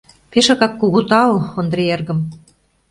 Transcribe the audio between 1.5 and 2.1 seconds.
Ондрий